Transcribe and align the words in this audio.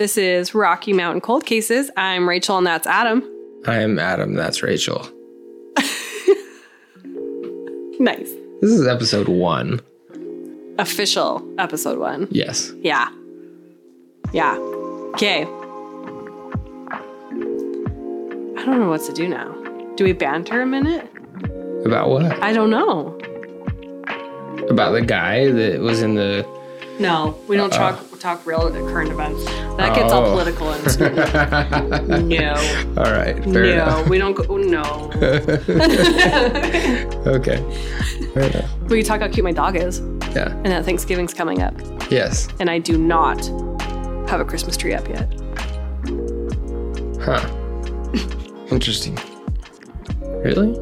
This 0.00 0.16
is 0.16 0.54
Rocky 0.54 0.94
Mountain 0.94 1.20
Cold 1.20 1.44
Cases. 1.44 1.90
I'm 1.94 2.26
Rachel 2.26 2.56
and 2.56 2.66
that's 2.66 2.86
Adam. 2.86 3.22
I'm 3.66 3.98
Adam. 3.98 4.32
That's 4.32 4.62
Rachel. 4.62 5.06
Nice. 7.98 8.30
This 8.62 8.70
is 8.70 8.86
episode 8.86 9.28
one. 9.28 9.78
Official 10.78 11.46
episode 11.58 11.98
one. 11.98 12.28
Yes. 12.30 12.72
Yeah. 12.80 13.10
Yeah. 14.32 14.56
Okay. 15.16 15.42
I 15.42 15.46
don't 18.64 18.80
know 18.80 18.88
what 18.88 19.02
to 19.02 19.12
do 19.12 19.28
now. 19.28 19.52
Do 19.96 20.04
we 20.04 20.14
banter 20.14 20.62
a 20.62 20.66
minute? 20.66 21.10
About 21.84 22.08
what? 22.08 22.42
I 22.42 22.54
don't 22.54 22.70
know. 22.70 23.18
About 24.70 24.92
the 24.92 25.02
guy 25.02 25.52
that 25.52 25.80
was 25.80 26.00
in 26.00 26.14
the. 26.14 26.46
No, 26.98 27.38
we 27.48 27.58
don't 27.58 27.70
talk 27.70 28.02
talk 28.20 28.44
real 28.46 28.70
current 28.70 29.10
events. 29.10 29.44
That 29.76 29.94
gets 29.96 30.12
all 30.12 30.26
Oh. 30.26 30.30
political 30.32 30.70
and 30.72 31.00
no. 32.28 32.54
All 33.02 33.10
right. 33.12 33.44
No, 33.46 33.62
enough. 33.62 34.08
we 34.08 34.18
don't 34.18 34.34
go 34.34 34.44
oh, 34.48 34.56
no. 34.58 35.10
Okay. 37.26 37.58
Fair 38.34 38.42
enough. 38.44 38.70
we 38.88 39.02
talk 39.02 39.20
how 39.20 39.28
cute 39.28 39.44
my 39.44 39.52
dog 39.52 39.76
is 39.76 40.00
Yeah. 40.34 40.50
and 40.52 40.66
that 40.66 40.84
Thanksgiving's 40.84 41.34
coming 41.34 41.62
up. 41.62 41.74
Yes. 42.10 42.48
And 42.60 42.68
I 42.70 42.78
do 42.78 42.96
not 42.98 43.44
have 44.28 44.40
a 44.40 44.44
Christmas 44.44 44.76
tree 44.76 44.94
up 44.94 45.08
yet. 45.08 45.28
Huh. 47.22 47.40
Interesting. 48.70 49.18
Really? 50.44 50.78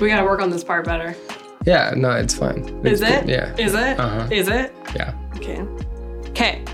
We 0.00 0.08
gotta 0.08 0.24
work 0.24 0.40
on 0.40 0.50
this 0.50 0.62
part 0.62 0.84
better. 0.84 1.16
Yeah. 1.66 1.92
No, 1.96 2.12
it's 2.12 2.34
fine. 2.34 2.60
Is 2.86 3.00
It's 3.02 3.10
it? 3.10 3.20
good. 3.26 3.28
Yeah. 3.30 3.54
Is 3.58 3.74
it? 3.74 3.98
Uh-huh. 4.00 4.28
Is 4.30 4.48
it? 4.48 4.72
Yeah. 4.94 5.14
Okay. 5.36 5.60
Okay. 6.30 6.64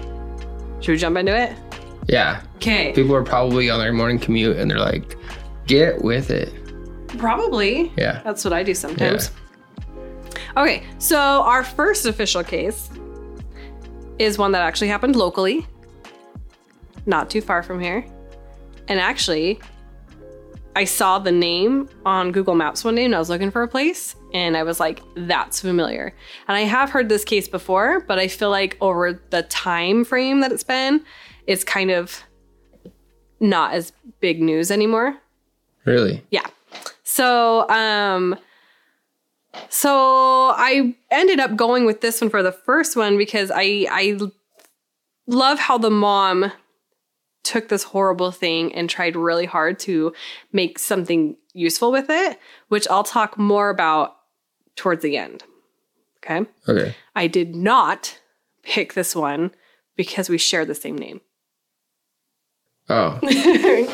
Should 0.80 0.92
we 0.92 0.98
jump 0.98 1.16
into 1.16 1.34
it? 1.36 1.56
Yeah. 2.08 2.42
Okay. 2.56 2.92
People 2.92 3.14
are 3.16 3.22
probably 3.24 3.70
on 3.70 3.78
their 3.80 3.92
morning 3.92 4.18
commute 4.18 4.56
and 4.56 4.70
they're 4.70 4.78
like, 4.78 5.16
"Get 5.66 6.02
with 6.02 6.30
it." 6.30 6.52
Probably. 7.18 7.92
Yeah. 7.96 8.20
That's 8.24 8.44
what 8.44 8.52
I 8.52 8.62
do 8.62 8.74
sometimes. 8.74 9.30
Okay, 10.56 10.82
so 10.98 11.16
our 11.18 11.64
first 11.64 12.04
official 12.06 12.42
case 12.44 12.90
is 14.18 14.36
one 14.36 14.52
that 14.52 14.62
actually 14.62 14.88
happened 14.88 15.16
locally, 15.16 15.66
not 17.06 17.30
too 17.30 17.40
far 17.40 17.62
from 17.62 17.80
here. 17.80 18.04
And 18.88 19.00
actually, 19.00 19.60
I 20.74 20.84
saw 20.84 21.18
the 21.18 21.32
name 21.32 21.88
on 22.06 22.32
Google 22.32 22.54
Maps 22.54 22.84
one 22.84 22.94
day 22.94 23.04
and 23.04 23.14
I 23.14 23.18
was 23.18 23.28
looking 23.28 23.50
for 23.50 23.62
a 23.62 23.68
place, 23.68 24.16
and 24.32 24.56
I 24.56 24.62
was 24.62 24.80
like, 24.80 25.02
that's 25.14 25.60
familiar. 25.60 26.14
And 26.48 26.56
I 26.56 26.62
have 26.62 26.90
heard 26.90 27.08
this 27.08 27.24
case 27.24 27.46
before, 27.46 28.00
but 28.00 28.18
I 28.18 28.28
feel 28.28 28.50
like 28.50 28.78
over 28.80 29.20
the 29.30 29.42
time 29.44 30.04
frame 30.04 30.40
that 30.40 30.50
it's 30.52 30.64
been, 30.64 31.04
it's 31.46 31.64
kind 31.64 31.90
of 31.90 32.22
not 33.40 33.74
as 33.74 33.92
big 34.20 34.40
news 34.40 34.70
anymore. 34.70 35.18
Really? 35.84 36.24
Yeah. 36.30 36.46
So, 37.02 37.68
um, 37.68 38.36
so 39.68 40.54
I 40.56 40.94
ended 41.10 41.40
up 41.40 41.56
going 41.56 41.84
with 41.84 42.00
this 42.00 42.20
one 42.20 42.30
for 42.30 42.42
the 42.42 42.52
first 42.52 42.96
one 42.96 43.18
because 43.18 43.50
I 43.54 43.86
I 43.90 44.18
love 45.26 45.58
how 45.58 45.76
the 45.76 45.90
mom 45.90 46.52
took 47.42 47.68
this 47.68 47.82
horrible 47.84 48.30
thing 48.30 48.74
and 48.74 48.88
tried 48.88 49.16
really 49.16 49.46
hard 49.46 49.78
to 49.80 50.12
make 50.52 50.78
something 50.78 51.36
useful 51.52 51.92
with 51.92 52.06
it, 52.08 52.38
which 52.68 52.88
I'll 52.88 53.04
talk 53.04 53.38
more 53.38 53.70
about 53.70 54.16
towards 54.76 55.02
the 55.02 55.16
end. 55.16 55.44
Okay? 56.24 56.48
Okay. 56.68 56.94
I 57.16 57.26
did 57.26 57.54
not 57.54 58.18
pick 58.62 58.94
this 58.94 59.14
one 59.14 59.52
because 59.96 60.28
we 60.28 60.38
share 60.38 60.64
the 60.64 60.74
same 60.74 60.96
name. 60.96 61.20
Oh. 62.88 63.18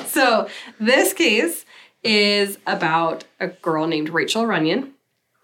so, 0.06 0.48
this 0.80 1.12
case 1.12 1.64
is 2.02 2.58
about 2.67 3.24
a 3.40 3.48
girl 3.48 3.86
named 3.86 4.08
Rachael 4.08 4.44
Runyan. 4.44 4.92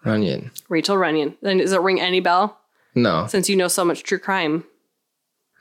Runyan. 0.03 0.51
Rachael 0.69 0.95
Runyan. 0.95 1.35
Then 1.41 1.57
does 1.57 1.71
it 1.71 1.81
ring 1.81 1.99
any 1.99 2.19
bell? 2.19 2.59
No. 2.95 3.27
Since 3.27 3.49
you 3.49 3.55
know 3.55 3.67
so 3.67 3.83
much 3.83 4.03
true 4.03 4.19
crime, 4.19 4.63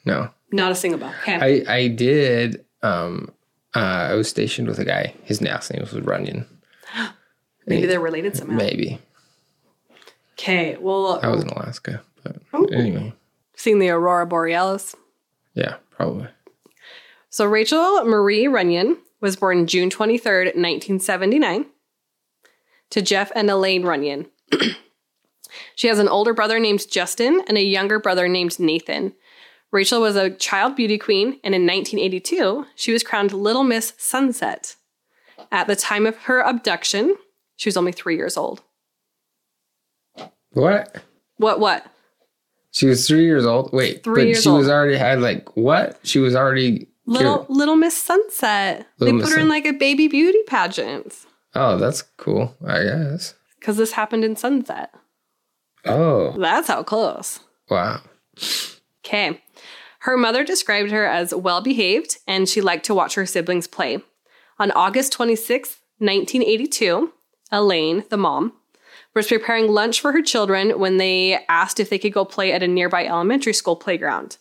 No. 0.05 0.31
not 0.53 0.71
a 0.73 0.75
single 0.75 1.01
bell. 1.01 1.15
Okay. 1.23 1.65
I 1.67 1.75
I 1.75 1.89
did. 1.89 2.65
Um, 2.83 3.31
uh, 3.75 4.09
I 4.11 4.15
was 4.15 4.29
stationed 4.29 4.69
with 4.69 4.79
a 4.79 4.85
guy. 4.85 5.15
His 5.25 5.41
last 5.43 5.73
name 5.73 5.81
was 5.81 5.93
Runyon. 5.95 6.47
Maybe 7.67 7.87
they're 7.87 7.99
related 8.01 8.37
somehow. 8.37 8.57
Maybe 8.57 9.01
Okay. 10.39 10.77
Well, 10.79 11.19
I 11.23 11.29
was 11.29 11.43
in 11.43 11.49
Alaska, 11.49 12.03
but 12.23 12.37
Oh. 12.53 12.65
anyway, 12.67 13.13
seen 13.57 13.79
the 13.79 13.89
aurora 13.91 14.27
borealis. 14.27 14.95
yeah, 15.55 15.77
probably. 15.91 16.29
So 17.31 17.47
Rachael 17.47 18.05
Marie 18.05 18.45
Runyan 18.45 18.97
was 19.21 19.37
born 19.37 19.67
June 19.67 19.91
twenty 19.91 20.19
third, 20.19 20.55
nineteen 20.57 21.01
seventy 21.01 21.39
nine, 21.39 21.67
to 22.91 23.01
Jeff 23.03 23.33
and 23.35 23.49
Elaine 23.51 23.83
Runyan. 23.85 24.27
she 25.75 25.89
has 25.89 25.99
an 25.99 26.09
older 26.09 26.35
brother 26.35 26.59
named 26.61 26.89
Justin 26.91 27.43
and 27.49 27.57
a 27.57 27.63
younger 27.63 27.99
brother 27.99 28.29
named 28.29 28.59
Nathan. 28.61 29.15
Rachel 29.75 30.01
was 30.01 30.15
a 30.15 30.31
child 30.31 30.77
beauty 30.77 30.97
queen, 30.99 31.41
and 31.43 31.53
in 31.53 31.67
1982, 31.67 32.65
she 32.77 32.93
was 32.93 33.03
crowned 33.03 33.33
Little 33.33 33.65
Miss 33.65 33.93
Sunset. 33.99 34.77
At 35.51 35.67
the 35.67 35.75
time 35.75 36.07
of 36.07 36.17
her 36.17 36.41
abduction, 36.41 37.17
she 37.57 37.69
was 37.69 37.77
only 37.77 37.91
three 37.91 38.17
years 38.17 38.37
old. 38.37 38.63
What? 40.53 41.03
What? 41.39 41.59
What? 41.59 41.87
She 42.71 42.87
was 42.87 43.09
three 43.09 43.25
years 43.25 43.45
old. 43.45 43.73
Wait, 43.73 44.05
Three 44.05 44.33
but 44.35 44.43
she 44.43 44.49
was 44.49 44.69
already 44.69 44.97
had 44.97 45.21
like 45.21 45.57
what? 45.57 45.99
She 46.05 46.21
was 46.21 46.37
already 46.37 46.87
Little 47.07 47.45
Little 47.49 47.77
Miss 47.77 47.97
Sunset. 48.01 48.87
Little 48.99 49.19
they 49.19 49.23
Miss 49.23 49.29
put 49.29 49.35
her 49.37 49.43
in 49.43 49.49
like 49.49 49.67
a 49.67 49.73
baby 49.73 50.07
beauty 50.07 50.39
pageant 50.47 51.27
Oh, 51.57 51.77
that's 51.79 52.03
cool. 52.03 52.55
I 52.65 52.85
guess. 52.85 53.35
because 53.59 53.77
this 53.77 53.93
happened 53.93 54.25
in 54.25 54.37
Sunset. 54.37 54.95
Oh, 55.85 56.33
That's 56.39 56.69
how 56.69 56.85
close. 56.85 57.41
wow. 57.69 58.01
Okay. 59.05 59.41
Her 60.05 60.19
mother 60.19 60.45
described 60.45 60.91
her 60.91 61.07
as 61.07 61.35
well 61.35 61.63
behaved 61.63 62.19
and 62.27 62.47
she 62.47 62.61
liked 62.61 62.85
to 62.87 62.95
watch 62.95 63.15
her 63.15 63.25
siblings 63.25 63.67
play. 63.67 64.01
On 64.59 64.71
August 64.73 65.13
26, 65.13 65.79
1982, 65.99 67.11
Elaine, 67.51 68.05
the 68.11 68.19
mom, 68.19 68.53
was 69.15 69.29
preparing 69.29 69.73
lunch 69.73 70.03
for 70.03 70.13
her 70.13 70.21
children 70.21 70.79
when 70.79 70.99
they 70.99 71.43
asked 71.49 71.81
if 71.81 71.89
they 71.89 71.99
could 71.99 72.13
go 72.13 72.27
play 72.27 72.53
at 72.53 72.63
a 72.63 72.69
nearby 72.69 73.07
elementary 73.07 73.55
school 73.55 73.77
playground. 73.77 74.37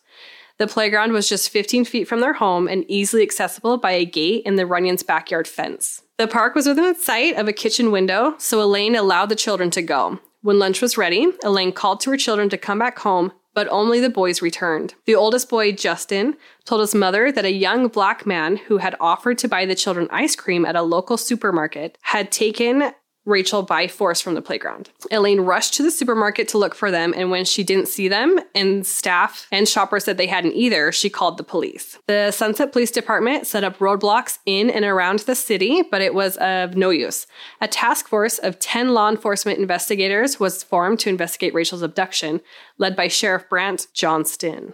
The 0.58 0.68
playground 0.68 1.14
was 1.14 1.30
just 1.30 1.50
15 1.50 1.86
feet 1.86 2.10
from 2.10 2.20
their 2.20 2.34
home 2.34 2.68
and 2.68 2.84
easily 2.90 3.24
accessible 3.24 3.78
by 3.78 3.92
a 3.92 4.04
gate 4.04 4.44
in 4.46 4.58
the 4.58 4.66
Runyan's 4.66 5.02
backyard 5.02 5.48
fence. 5.48 6.02
The 6.18 6.28
park 6.28 6.56
was 6.56 6.68
within 6.68 6.94
sight 6.96 7.38
of 7.38 7.48
a 7.48 7.54
kitchen 7.54 7.90
window, 7.90 8.36
so 8.38 8.62
Elaine 8.62 8.96
allowed 8.96 9.30
the 9.30 9.36
children 9.36 9.72
to 9.72 9.82
go. 9.82 10.20
When 10.42 10.60
lunch 10.60 10.82
was 10.82 10.98
ready, 10.98 11.28
Elaine 11.42 11.72
called 11.72 12.02
to 12.02 12.12
her 12.12 12.18
children 12.18 12.50
to 12.50 12.58
come 12.58 12.80
back 12.80 13.00
home, 13.00 13.32
but 13.54 13.68
only 13.70 14.00
the 14.00 14.10
boys 14.10 14.42
returned. 14.42 14.96
The 15.06 15.16
oldest 15.16 15.50
boy, 15.50 15.72
Justin, 15.72 16.36
told 16.66 16.82
his 16.82 16.96
mother 16.96 17.32
that 17.32 17.46
a 17.46 17.52
young 17.52 17.88
black 17.88 18.26
man 18.26 18.58
who 18.58 18.78
had 18.78 18.96
offered 19.00 19.38
to 19.40 19.48
buy 19.48 19.66
the 19.66 19.76
children 19.76 20.08
ice 20.12 20.36
cream 20.36 20.66
at 20.66 20.76
a 20.76 20.82
local 20.82 21.18
supermarket 21.18 21.98
had 22.02 22.32
taken 22.32 22.94
Rachel 23.26 23.64
by 23.64 23.88
force 23.88 24.20
from 24.20 24.34
the 24.34 24.42
playground. 24.42 24.90
Elaine 25.10 25.42
rushed 25.42 25.74
to 25.76 25.84
the 25.84 25.92
supermarket 25.92 26.48
to 26.50 26.58
look 26.58 26.76
for 26.76 26.92
them, 26.92 27.14
and 27.16 27.32
when 27.32 27.46
she 27.46 27.64
didn't 27.64 27.88
see 27.88 28.08
them, 28.08 28.40
and 28.54 28.86
staff 28.86 29.48
and 29.52 29.68
shoppers 29.68 30.04
said 30.04 30.18
they 30.18 30.28
hadn't 30.28 30.54
either, 30.54 30.92
she 30.92 31.10
called 31.10 31.38
the 31.38 31.44
police. 31.44 31.98
The 32.08 32.32
Sunset 32.32 32.72
Police 32.72 32.92
Department 32.92 33.48
set 33.48 33.64
up 33.64 33.78
roadblocks 33.80 34.40
in 34.46 34.70
and 34.70 34.84
around 34.84 35.20
the 35.20 35.36
city, 35.36 35.84
but 35.90 36.02
it 36.02 36.14
was 36.14 36.36
of 36.38 36.76
no 36.76 36.90
use. 36.90 37.26
A 37.62 37.68
task 37.68 38.08
force 38.08 38.40
of 38.40 38.60
10 38.60 38.94
law 38.94 39.10
enforcement 39.10 39.60
investigators 39.60 40.40
was 40.40 40.64
formed 40.64 41.00
to 41.00 41.10
investigate 41.10 41.54
Rachel's 41.54 41.82
abduction, 41.82 42.42
led 42.78 42.96
by 42.96 43.08
Sheriff 43.08 43.48
Brant 43.50 43.88
Johnston. 43.94 44.74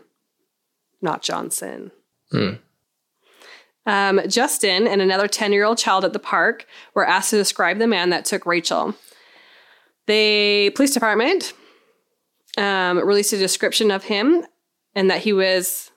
Not 1.01 1.22
Johnson. 1.22 1.92
Hmm. 2.31 2.54
Um, 3.86 4.22
Justin 4.28 4.88
and 4.88 5.02
another 5.02 5.28
10 5.28 5.52
year 5.52 5.66
old 5.66 5.78
child 5.78 6.06
at 6.06 6.14
the 6.14 6.20
park 6.20 6.66
were 6.94 7.08
asked 7.08 7.31
to 7.31 7.38
describe 7.38 7.80
the 7.80 7.88
man 7.88 8.10
that 8.12 8.26
took 8.26 8.46
Rachel. 8.46 8.94
The 10.08 10.72
police 10.76 10.94
department 10.94 11.54
um, 12.58 13.00
released 13.00 13.34
a 13.34 13.38
description 13.38 13.92
of 13.92 14.04
him 14.04 14.44
and 14.96 15.10
that 15.10 15.22
he 15.22 15.34
was, 15.34 15.92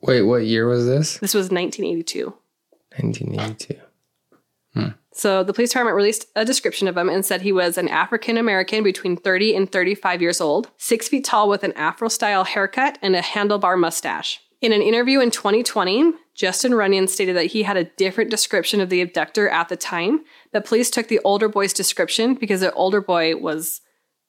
Wait, 0.00 0.22
what 0.22 0.44
year 0.44 0.66
was 0.66 0.86
this? 0.86 1.18
this 1.18 1.34
was 1.34 1.50
1982. 1.50 2.34
1982. 2.96 3.80
So 5.14 5.44
the 5.44 5.52
police 5.52 5.70
department 5.70 5.94
released 5.96 6.26
a 6.34 6.44
description 6.44 6.88
of 6.88 6.96
him 6.96 7.10
and 7.10 7.24
said 7.24 7.42
he 7.42 7.52
was 7.52 7.76
an 7.76 7.88
African 7.88 8.38
American 8.38 8.82
between 8.82 9.16
30 9.16 9.54
and 9.54 9.70
35 9.70 10.22
years 10.22 10.40
old, 10.40 10.70
six 10.78 11.06
feet 11.06 11.24
tall 11.24 11.48
with 11.48 11.62
an 11.64 11.72
Afro 11.72 12.08
style 12.08 12.44
haircut 12.44 12.98
and 13.02 13.14
a 13.14 13.20
handlebar 13.20 13.78
mustache. 13.78 14.40
In 14.62 14.72
an 14.72 14.80
interview 14.80 15.18
in 15.20 15.30
2020, 15.32 16.12
Justin 16.34 16.72
Runyan 16.72 17.08
stated 17.08 17.34
that 17.36 17.46
he 17.46 17.64
had 17.64 17.76
a 17.76 17.84
different 17.84 18.30
description 18.30 18.80
of 18.80 18.88
the 18.90 19.00
abductor 19.00 19.48
at 19.48 19.68
the 19.68 19.76
time, 19.76 20.24
but 20.52 20.64
police 20.64 20.88
took 20.88 21.08
the 21.08 21.18
older 21.24 21.48
boy's 21.48 21.72
description 21.72 22.34
because 22.34 22.60
the 22.60 22.72
older 22.74 23.00
boy 23.00 23.36
was 23.36 23.80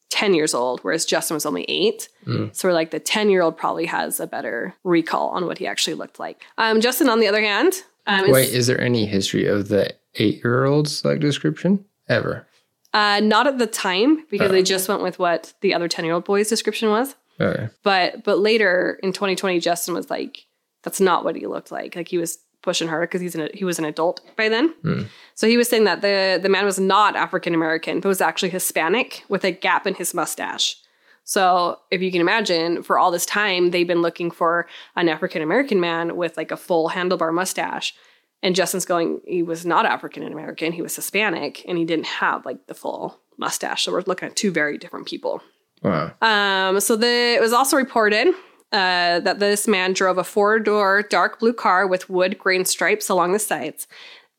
10 0.10 0.34
years 0.34 0.54
old, 0.56 0.80
whereas 0.82 1.06
Justin 1.06 1.36
was 1.36 1.46
only 1.46 1.64
eight. 1.68 2.10
So 2.52 2.68
we're 2.68 2.74
like, 2.74 2.90
the 2.92 3.00
10 3.00 3.30
year 3.30 3.42
old 3.44 3.58
probably 3.58 3.86
has 3.86 4.20
a 4.20 4.26
better 4.28 4.74
recall 4.84 5.30
on 5.30 5.46
what 5.46 5.60
he 5.60 5.68
actually 5.68 5.94
looked 5.94 6.20
like. 6.20 6.44
Um, 6.58 6.82
Justin, 6.82 7.10
on 7.10 7.20
the 7.20 7.28
other 7.28 7.42
hand, 7.42 7.74
um, 8.08 8.26
is- 8.26 8.32
Wait, 8.32 8.50
is 8.50 8.66
there 8.68 8.82
any 8.82 9.06
history 9.06 9.46
of 9.46 9.68
the 9.70 9.94
eight 10.16 10.44
year 10.44 10.66
old's 10.66 11.06
like 11.06 11.20
description 11.20 11.86
ever? 12.10 12.48
uh, 12.96 13.20
not 13.24 13.48
at 13.48 13.58
the 13.58 13.66
time 13.66 14.24
because 14.30 14.52
they 14.52 14.62
just 14.62 14.88
went 14.88 15.02
with 15.02 15.18
what 15.18 15.54
the 15.62 15.74
other 15.74 15.88
10 15.88 16.06
year 16.06 16.14
old 16.14 16.26
boy's 16.26 16.48
description 16.50 16.90
was. 16.90 17.16
Okay. 17.44 17.70
But 17.84 18.24
but 18.24 18.40
later 18.40 19.00
in 19.04 19.14
2020, 19.14 19.60
Justin 19.60 19.94
was 19.94 20.10
like, 20.10 20.46
that's 20.84 21.02
not 21.02 21.24
what 21.24 21.36
he 21.36 21.48
looked 21.48 21.72
like. 21.72 21.96
Like 21.96 22.08
he 22.08 22.18
was 22.18 22.38
pushing 22.62 22.88
her 22.88 23.02
because 23.02 23.22
he's 23.22 23.36
an 23.36 23.50
he 23.54 23.66
was 23.66 23.80
an 23.80 23.86
adult 23.86 24.22
by 24.36 24.50
then. 24.50 24.74
Hmm. 24.82 25.04
So 25.36 25.48
he 25.48 25.58
was 25.58 25.70
saying 25.70 25.84
that 25.84 26.02
the 26.02 26.40
the 26.42 26.50
man 26.50 26.66
was 26.66 26.80
not 26.80 27.16
African 27.16 27.54
American, 27.54 28.00
but 28.00 28.10
was 28.10 28.22
actually 28.22 28.50
Hispanic 28.50 29.24
with 29.30 29.44
a 29.44 29.52
gap 29.52 29.86
in 29.86 29.96
his 29.96 30.14
mustache. 30.14 30.78
So 31.26 31.80
if 31.90 32.02
you 32.02 32.12
can 32.12 32.22
imagine, 32.22 32.84
for 32.84 33.00
all 33.00 33.12
this 33.12 33.26
time, 33.26 33.72
they've 33.72 33.88
been 33.88 34.02
looking 34.02 34.30
for 34.30 34.68
an 34.96 35.08
African 35.08 35.42
American 35.42 35.80
man 35.80 36.18
with 36.18 36.36
like 36.38 36.52
a 36.52 36.58
full 36.58 36.90
handlebar 36.90 37.34
mustache. 37.34 37.96
And 38.42 38.56
Justin's 38.56 38.86
going, 38.86 39.22
he 39.26 39.42
was 39.42 39.66
not 39.66 39.86
African 39.86 40.24
American, 40.24 40.74
he 40.74 40.82
was 40.82 40.96
Hispanic, 40.98 41.64
and 41.66 41.78
he 41.78 41.86
didn't 41.86 42.08
have 42.08 42.46
like 42.46 42.68
the 42.68 42.74
full 42.74 43.22
mustache. 43.38 43.84
So 43.84 43.94
we're 43.94 44.04
looking 44.06 44.28
at 44.28 44.36
two 44.36 44.52
very 44.52 44.78
different 44.78 45.08
people. 45.08 45.42
Wow. 45.84 46.14
Um, 46.22 46.80
so 46.80 46.96
the, 46.96 47.36
it 47.36 47.42
was 47.42 47.54
also 47.54 47.78
reported 47.78 48.30
uh, 48.72 49.20
that 49.20 49.40
this 49.40 49.68
man 49.68 49.94
drove 49.94 50.18
a 50.18 50.24
four 50.24 50.60
door 50.60 51.04
dark 51.04 51.40
blue 51.40 51.54
car 51.54 51.86
with 51.86 52.10
wood 52.10 52.38
grain 52.38 52.66
stripes 52.66 53.10
along 53.10 53.34
the 53.34 53.40
sides. 53.40 53.88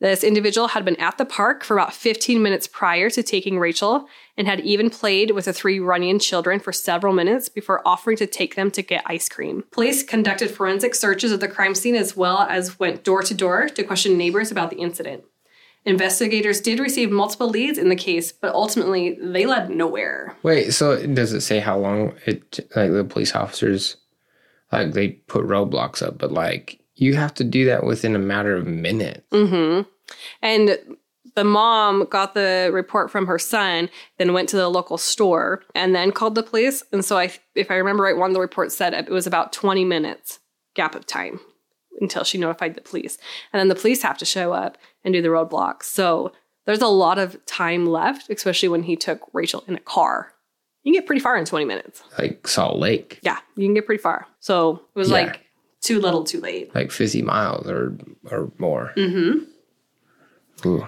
This 0.00 0.24
individual 0.24 0.68
had 0.68 0.84
been 0.84 0.96
at 0.96 1.18
the 1.18 1.24
park 1.24 1.62
for 1.62 1.78
about 1.78 1.94
15 1.94 2.42
minutes 2.42 2.66
prior 2.66 3.08
to 3.10 3.22
taking 3.22 3.58
Rachel 3.58 4.06
and 4.36 4.48
had 4.48 4.60
even 4.60 4.90
played 4.90 5.30
with 5.30 5.44
the 5.44 5.52
three 5.52 5.78
Runyan 5.78 6.20
children 6.20 6.58
for 6.58 6.72
several 6.72 7.14
minutes 7.14 7.48
before 7.48 7.80
offering 7.86 8.16
to 8.16 8.26
take 8.26 8.56
them 8.56 8.70
to 8.72 8.82
get 8.82 9.04
ice 9.06 9.28
cream. 9.28 9.64
Police 9.70 10.02
conducted 10.02 10.50
forensic 10.50 10.94
searches 10.94 11.30
of 11.30 11.40
the 11.40 11.48
crime 11.48 11.74
scene 11.74 11.94
as 11.94 12.16
well 12.16 12.40
as 12.40 12.78
went 12.78 13.04
door 13.04 13.22
to 13.22 13.34
door 13.34 13.68
to 13.68 13.84
question 13.84 14.18
neighbors 14.18 14.50
about 14.50 14.70
the 14.70 14.76
incident. 14.76 15.24
Investigators 15.86 16.60
did 16.60 16.78
receive 16.78 17.10
multiple 17.10 17.48
leads 17.48 17.76
in 17.76 17.90
the 17.90 17.96
case, 17.96 18.32
but 18.32 18.54
ultimately 18.54 19.18
they 19.20 19.44
led 19.44 19.68
nowhere. 19.68 20.34
Wait, 20.42 20.72
so 20.72 21.04
does 21.06 21.32
it 21.32 21.42
say 21.42 21.60
how 21.60 21.76
long 21.76 22.14
it 22.24 22.60
like 22.74 22.90
the 22.90 23.04
police 23.04 23.34
officers 23.34 23.96
like 24.72 24.92
they 24.92 25.08
put 25.08 25.46
roadblocks 25.46 26.02
up, 26.02 26.18
but 26.18 26.32
like 26.32 26.80
you 26.94 27.14
have 27.14 27.34
to 27.34 27.44
do 27.44 27.66
that 27.66 27.84
within 27.84 28.14
a 28.14 28.20
matter 28.20 28.56
of 28.56 28.66
minutes. 28.66 29.26
hmm 29.32 29.82
And 30.42 30.78
the 31.34 31.44
mom 31.44 32.06
got 32.06 32.34
the 32.34 32.70
report 32.72 33.10
from 33.10 33.26
her 33.26 33.38
son, 33.38 33.90
then 34.18 34.32
went 34.32 34.48
to 34.50 34.56
the 34.56 34.68
local 34.68 34.98
store 34.98 35.62
and 35.74 35.94
then 35.94 36.12
called 36.12 36.36
the 36.36 36.42
police. 36.42 36.84
And 36.92 37.04
so, 37.04 37.18
I, 37.18 37.32
if 37.54 37.70
I 37.70 37.74
remember 37.74 38.04
right, 38.04 38.16
one 38.16 38.30
of 38.30 38.34
the 38.34 38.40
reports 38.40 38.76
said 38.76 38.94
it 38.94 39.10
was 39.10 39.26
about 39.26 39.52
20 39.52 39.84
minutes 39.84 40.38
gap 40.74 40.94
of 40.94 41.06
time 41.06 41.40
until 42.00 42.24
she 42.24 42.38
notified 42.38 42.74
the 42.74 42.80
police. 42.80 43.18
And 43.52 43.60
then 43.60 43.68
the 43.68 43.74
police 43.74 44.02
have 44.02 44.18
to 44.18 44.24
show 44.24 44.52
up 44.52 44.78
and 45.04 45.12
do 45.14 45.22
the 45.22 45.28
roadblocks. 45.28 45.84
So 45.84 46.32
there's 46.66 46.80
a 46.82 46.86
lot 46.88 47.18
of 47.18 47.44
time 47.46 47.86
left, 47.86 48.30
especially 48.30 48.68
when 48.68 48.82
he 48.84 48.96
took 48.96 49.20
Rachel 49.32 49.64
in 49.68 49.74
a 49.76 49.80
car. 49.80 50.32
You 50.82 50.92
can 50.92 51.00
get 51.00 51.06
pretty 51.06 51.20
far 51.20 51.36
in 51.36 51.44
20 51.44 51.64
minutes. 51.64 52.02
Like 52.18 52.46
Salt 52.48 52.78
Lake, 52.78 53.18
Yeah, 53.22 53.38
you 53.56 53.66
can 53.66 53.74
get 53.74 53.86
pretty 53.86 54.02
far. 54.02 54.26
So 54.40 54.82
it 54.94 54.98
was 54.98 55.08
Yeah. 55.10 55.14
like 55.26 55.40
too 55.80 56.00
little, 56.00 56.24
too 56.24 56.40
late. 56.40 56.74
like 56.74 56.90
fifty 56.90 57.20
miles 57.22 57.68
or 57.68 57.96
or 58.30 58.50
more. 58.58 58.92
Mm-hmm. 58.96 60.68
Ooh. 60.68 60.86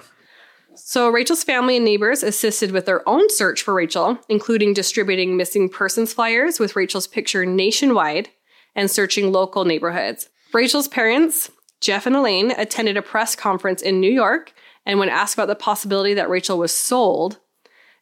So, 0.75 1.08
Rachel's 1.08 1.43
family 1.43 1.76
and 1.76 1.85
neighbors 1.85 2.23
assisted 2.23 2.70
with 2.70 2.85
their 2.85 3.06
own 3.08 3.29
search 3.31 3.62
for 3.62 3.73
Rachel, 3.73 4.19
including 4.29 4.75
distributing 4.75 5.37
missing 5.37 5.69
persons 5.70 6.12
flyers 6.12 6.61
with 6.61 6.76
Rachel's 6.76 7.06
picture 7.06 7.47
nationwide 7.47 8.29
and 8.75 8.91
searching 8.91 9.32
local 9.32 9.64
neighborhoods. 9.64 10.29
Rachel's 10.52 10.88
parents, 10.88 11.50
Jeff 11.81 12.06
and 12.06 12.16
Elaine, 12.16 12.52
attended 12.52 12.96
a 12.96 13.02
press 13.02 13.34
conference 13.34 13.82
in 13.82 14.00
New 14.00 14.10
York, 14.10 14.52
and 14.84 14.98
when 14.98 15.08
asked 15.08 15.34
about 15.34 15.48
the 15.48 15.56
possibility 15.56 16.14
that 16.14 16.31
Rachel 16.31 16.58
was 16.58 16.72
sold, 16.72 17.38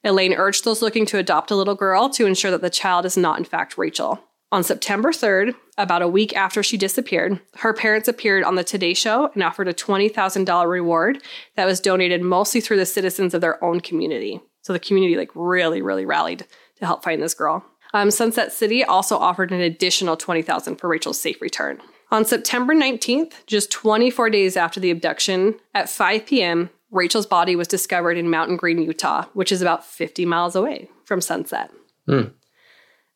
Elaine 0.05 0.35
urged 0.35 0.65
those 0.65 0.83
looking 0.83 1.07
to 1.07 1.19
adopt 1.19 1.51
a 1.51 1.57
little 1.57 1.75
girl 1.75 2.11
to 2.11 2.27
ensure 2.27 2.51
that 2.51 2.61
the 2.61 2.71
child 2.71 3.07
is 3.07 3.17
not, 3.17 3.39
in 3.39 3.45
fact, 3.45 3.79
Rachel. 3.79 4.23
On 4.53 4.63
September 4.63 5.11
3rd, 5.11 5.55
about 5.79 6.03
a 6.03 6.09
week 6.09 6.37
after 6.37 6.63
she 6.63 6.77
disappeared, 6.77 7.41
her 7.57 7.73
parents 7.73 8.07
appeared 8.07 8.45
on 8.45 8.55
the 8.55 8.63
Today 8.63 8.95
Show 8.95 9.31
and 9.35 9.43
offered 9.43 9.67
a 9.67 9.75
$20,000 9.75 10.69
reward 10.69 11.23
that 11.57 11.65
was 11.65 11.81
donated 11.81 12.23
mostly 12.23 12.61
through 12.61 12.77
the 12.77 12.87
citizens 12.87 13.35
of 13.35 13.41
their 13.41 13.63
own 13.65 13.81
community. 13.81 14.41
So 14.63 14.73
the 14.73 14.79
community 14.79 15.17
like 15.17 15.31
really, 15.35 15.83
really 15.83 16.05
rallied 16.05 16.47
to 16.77 16.87
help 16.87 17.03
find 17.03 17.21
this 17.21 17.35
girl. 17.35 17.65
Um, 17.95 18.11
Sunset 18.11 18.53
City 18.53 18.85
also 18.85 19.17
offered 19.17 19.51
an 19.51 19.61
additional 19.61 20.17
20000 20.17 20.77
for 20.77 20.89
Rachel's 20.89 21.21
safe 21.21 21.41
return. 21.41 21.81
On 22.11 22.25
September 22.25 22.75
19th, 22.75 23.33
just 23.47 23.73
24 23.73 24.31
days 24.31 24.57
after 24.57 24.79
the 24.79 24.91
abduction, 24.91 25.57
at 25.75 25.89
5 25.89 26.27
p.m., 26.27 26.71
Rachel's 26.91 27.27
body 27.27 27.57
was 27.57 27.67
discovered 27.67 28.17
in 28.17 28.31
Mountain 28.31 28.57
Green, 28.57 28.81
Utah, 28.81 29.25
which 29.35 29.51
is 29.51 29.61
about 29.61 29.85
50 29.85 30.25
miles 30.27 30.55
away 30.55 30.89
from 31.05 31.21
Sunset. 31.21 31.71
Hmm. 32.07 32.29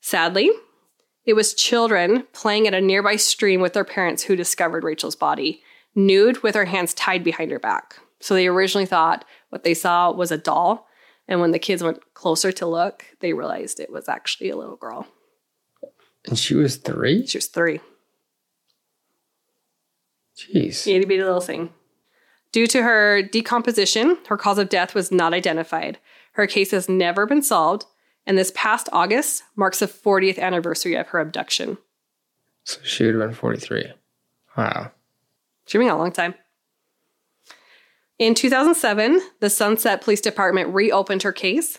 Sadly, 0.01 0.51
it 1.25 1.35
was 1.35 1.55
children 1.55 2.27
playing 2.33 2.67
at 2.67 2.75
a 2.75 2.81
nearby 2.81 3.17
stream 3.17 3.61
with 3.61 3.75
their 3.75 3.85
parents 3.85 4.23
who 4.25 4.35
discovered 4.35 4.83
Rachel's 4.83 5.15
body, 5.15 5.63
nude 5.95 6.43
with 6.43 6.55
her 6.55 6.65
hands 6.65 6.95
tied 6.95 7.23
behind 7.23 7.51
her 7.51 7.59
back. 7.59 7.99
So 8.21 8.35
they 8.35 8.47
originally 8.49 8.87
thought 8.87 9.25
what 9.51 9.63
they 9.63 9.75
saw 9.75 10.11
was 10.11 10.33
a 10.33 10.39
doll. 10.39 10.89
And 11.29 11.41
when 11.41 11.51
the 11.51 11.59
kids 11.59 11.83
went 11.83 12.15
closer 12.15 12.51
to 12.53 12.67
look, 12.67 13.05
they 13.21 13.33
realized 13.33 13.79
it 13.79 13.93
was 13.93 14.09
actually 14.09 14.51
a 14.51 14.57
little 14.57 14.77
girl. 14.77 15.07
And 16.27 16.39
she 16.39 16.55
was 16.55 16.77
three? 16.77 17.27
She 17.27 17.39
was 17.39 17.47
three. 17.47 17.81
Jeez. 20.39 20.87
Itty 20.87 21.05
bitty 21.05 21.23
little 21.23 21.41
thing. 21.41 21.73
Due 22.53 22.67
to 22.69 22.83
her 22.83 23.23
decomposition, 23.23 24.19
her 24.29 24.37
cause 24.37 24.59
of 24.59 24.69
death 24.69 24.95
was 24.95 25.13
not 25.13 25.35
identified. 25.35 25.99
Her 26.33 26.47
case 26.47 26.71
has 26.71 26.89
never 26.89 27.27
been 27.27 27.43
solved, 27.43 27.85
and 28.27 28.39
this 28.39 28.53
past 28.55 28.89
August 28.93 29.43
marks 29.57 29.81
the 29.81 29.87
40th 29.87 30.39
anniversary 30.39 30.95
of 30.95 31.09
her 31.09 31.19
abduction. 31.19 31.79
So 32.65 32.79
she 32.83 33.05
would 33.05 33.17
have 33.17 33.29
been 33.29 33.35
43. 33.35 33.93
Wow. 34.57 34.93
She's 35.67 35.79
been 35.79 35.89
a 35.89 35.99
long 35.99 36.13
time. 36.13 36.35
In 38.19 38.35
2007, 38.35 39.21
the 39.41 39.51
Sunset 39.51 40.01
Police 40.01 40.21
Department 40.21 40.75
reopened 40.75 41.23
her 41.23 41.33
case. 41.33 41.79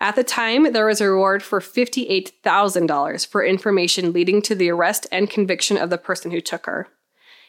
At 0.00 0.16
the 0.16 0.24
time, 0.24 0.72
there 0.72 0.86
was 0.86 1.00
a 1.00 1.08
reward 1.08 1.42
for 1.42 1.60
$58,000 1.60 3.26
for 3.26 3.44
information 3.44 4.12
leading 4.12 4.42
to 4.42 4.54
the 4.54 4.70
arrest 4.70 5.06
and 5.12 5.30
conviction 5.30 5.76
of 5.76 5.90
the 5.90 5.98
person 5.98 6.30
who 6.30 6.40
took 6.40 6.66
her. 6.66 6.88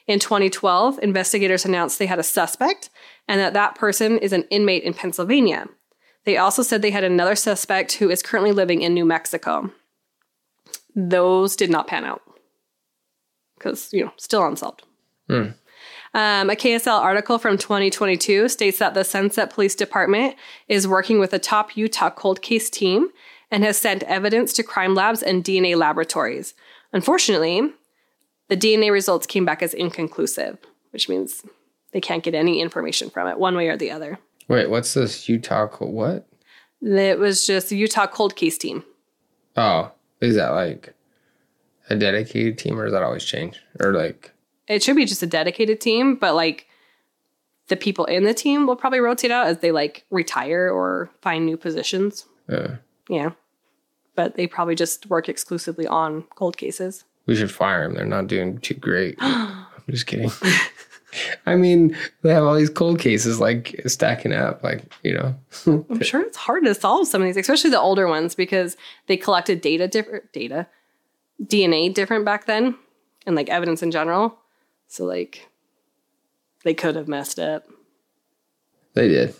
In 0.07 0.19
2012, 0.19 0.99
investigators 1.01 1.65
announced 1.65 1.97
they 1.97 2.05
had 2.05 2.19
a 2.19 2.23
suspect 2.23 2.89
and 3.27 3.39
that 3.39 3.53
that 3.53 3.75
person 3.75 4.17
is 4.19 4.33
an 4.33 4.43
inmate 4.51 4.83
in 4.83 4.93
Pennsylvania. 4.93 5.67
They 6.25 6.37
also 6.37 6.61
said 6.61 6.81
they 6.81 6.91
had 6.91 7.03
another 7.03 7.35
suspect 7.35 7.93
who 7.93 8.09
is 8.09 8.21
currently 8.21 8.51
living 8.51 8.81
in 8.81 8.93
New 8.93 9.05
Mexico. 9.05 9.71
Those 10.95 11.55
did 11.55 11.69
not 11.69 11.87
pan 11.87 12.05
out 12.05 12.21
because, 13.57 13.91
you 13.91 14.05
know, 14.05 14.11
still 14.17 14.45
unsolved. 14.45 14.83
Hmm. 15.27 15.49
Um, 16.13 16.49
a 16.49 16.55
KSL 16.55 16.99
article 16.99 17.37
from 17.37 17.57
2022 17.57 18.47
states 18.47 18.79
that 18.79 18.93
the 18.93 19.03
Sunset 19.03 19.49
Police 19.49 19.75
Department 19.75 20.35
is 20.67 20.87
working 20.87 21.19
with 21.19 21.33
a 21.33 21.39
top 21.39 21.75
Utah 21.75 22.09
cold 22.09 22.41
case 22.41 22.69
team 22.69 23.09
and 23.51 23.63
has 23.63 23.77
sent 23.77 24.03
evidence 24.03 24.53
to 24.53 24.63
crime 24.63 24.95
labs 24.95 25.21
and 25.21 25.43
DNA 25.43 25.75
laboratories. 25.75 26.53
Unfortunately, 26.93 27.69
the 28.47 28.57
DNA 28.57 28.91
results 28.91 29.25
came 29.27 29.45
back 29.45 29.61
as 29.63 29.73
inconclusive, 29.73 30.57
which 30.91 31.09
means 31.09 31.43
they 31.91 32.01
can't 32.01 32.23
get 32.23 32.35
any 32.35 32.61
information 32.61 33.09
from 33.09 33.27
it 33.27 33.39
one 33.39 33.55
way 33.55 33.67
or 33.67 33.77
the 33.77 33.91
other. 33.91 34.19
Wait, 34.47 34.69
what's 34.69 34.93
this 34.93 35.27
Utah? 35.27 35.67
What? 35.79 36.27
It 36.81 37.17
was 37.19 37.47
just 37.47 37.69
the 37.69 37.77
Utah 37.77 38.05
cold 38.07 38.35
case 38.35 38.57
team. 38.57 38.83
Oh, 39.57 39.91
is 40.21 40.35
that 40.35 40.49
like 40.49 40.93
a 41.89 41.95
dedicated 41.95 42.57
team 42.57 42.79
or 42.79 42.83
does 42.85 42.93
that 42.93 43.03
always 43.03 43.23
change? 43.23 43.59
Or 43.79 43.93
like, 43.93 44.31
It 44.67 44.83
should 44.83 44.95
be 44.95 45.05
just 45.05 45.23
a 45.23 45.27
dedicated 45.27 45.81
team, 45.81 46.15
but 46.15 46.35
like 46.35 46.67
the 47.67 47.75
people 47.75 48.05
in 48.05 48.23
the 48.25 48.33
team 48.33 48.67
will 48.67 48.75
probably 48.75 48.99
rotate 48.99 49.31
out 49.31 49.47
as 49.47 49.59
they 49.59 49.71
like 49.71 50.05
retire 50.11 50.69
or 50.69 51.09
find 51.21 51.45
new 51.45 51.57
positions. 51.57 52.25
uh, 52.49 52.75
Yeah. 53.09 53.31
But 54.15 54.35
they 54.35 54.45
probably 54.47 54.75
just 54.75 55.07
work 55.07 55.27
exclusively 55.27 55.87
on 55.87 56.23
cold 56.35 56.57
cases. 56.57 57.03
We 57.25 57.35
should 57.35 57.51
fire 57.51 57.83
them. 57.83 57.95
They're 57.95 58.05
not 58.05 58.27
doing 58.27 58.59
too 58.59 58.73
great. 58.75 59.15
I'm 59.21 59.65
just 59.89 60.07
kidding. 60.07 60.31
I 61.45 61.55
mean, 61.55 61.95
they 62.23 62.33
have 62.33 62.43
all 62.43 62.55
these 62.55 62.69
cold 62.69 62.99
cases 62.99 63.39
like 63.39 63.79
stacking 63.87 64.33
up, 64.33 64.63
like, 64.63 64.83
you 65.03 65.13
know. 65.13 65.35
I'm 65.89 66.01
sure 66.01 66.21
it's 66.21 66.35
hard 66.37 66.65
to 66.65 66.75
solve 66.75 67.07
some 67.07 67.21
of 67.21 67.25
these, 67.27 67.37
especially 67.37 67.69
the 67.69 67.79
older 67.79 68.07
ones, 68.07 68.35
because 68.35 68.75
they 69.07 69.15
collected 69.15 69.61
data 69.61 69.87
different 69.87 70.31
data, 70.33 70.67
DNA 71.41 71.93
different 71.93 72.25
back 72.25 72.45
then, 72.47 72.75
and 73.25 73.35
like 73.35 73.49
evidence 73.49 73.81
in 73.81 73.91
general. 73.91 74.37
So 74.87 75.05
like 75.05 75.47
they 76.63 76.73
could 76.73 76.95
have 76.95 77.07
messed 77.07 77.39
up. 77.39 77.65
they 78.93 79.07
did. 79.07 79.35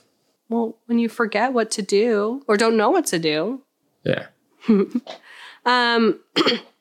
Well, 0.48 0.78
when 0.86 1.00
you 1.00 1.10
forget 1.10 1.52
what 1.54 1.72
to 1.72 1.82
do 1.82 2.44
or 2.48 2.56
don't 2.56 2.78
know 2.78 2.90
what 2.92 3.08
to 3.08 3.20
do, 3.20 3.62
Yeah. 4.04 4.28
um, 5.66 6.20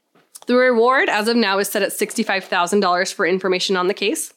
the 0.47 0.57
reward, 0.57 1.09
as 1.09 1.29
of 1.29 1.37
now, 1.37 1.59
is 1.59 1.69
set 1.69 1.83
at 1.83 1.91
$65,000 1.91 3.13
for 3.13 3.27
information 3.27 3.77
on 3.77 3.89
the 3.89 3.95
case. 3.95 4.33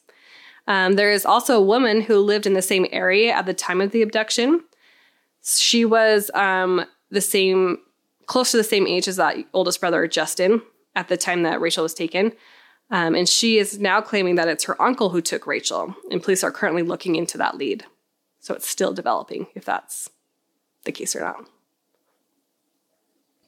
Um, 0.66 0.94
there 0.94 1.10
is 1.10 1.24
also 1.24 1.56
a 1.56 1.62
woman 1.62 2.02
who 2.02 2.18
lived 2.18 2.46
in 2.46 2.52
the 2.52 2.62
same 2.62 2.86
area 2.92 3.32
at 3.32 3.46
the 3.46 3.54
time 3.54 3.80
of 3.80 3.90
the 3.90 4.02
abduction. 4.02 4.62
She 5.42 5.84
was 5.84 6.30
um, 6.34 6.84
the 7.10 7.20
same, 7.22 7.78
close 8.26 8.50
to 8.50 8.58
the 8.58 8.64
same 8.64 8.86
age 8.86 9.08
as 9.08 9.16
that 9.16 9.36
oldest 9.54 9.80
brother, 9.80 10.06
Justin, 10.06 10.60
at 10.94 11.08
the 11.08 11.16
time 11.16 11.42
that 11.44 11.60
Rachel 11.60 11.82
was 11.82 11.94
taken. 11.94 12.32
Um, 12.90 13.14
and 13.14 13.28
she 13.28 13.58
is 13.58 13.78
now 13.78 14.00
claiming 14.00 14.34
that 14.36 14.48
it's 14.48 14.64
her 14.64 14.80
uncle 14.80 15.10
who 15.10 15.20
took 15.20 15.46
Rachel, 15.46 15.94
and 16.10 16.22
police 16.22 16.44
are 16.44 16.50
currently 16.50 16.82
looking 16.82 17.16
into 17.16 17.38
that 17.38 17.56
lead. 17.56 17.84
So 18.40 18.54
it's 18.54 18.68
still 18.68 18.92
developing 18.92 19.46
if 19.54 19.64
that's 19.64 20.10
the 20.84 20.92
case 20.92 21.14
or 21.16 21.20
not. 21.20 21.46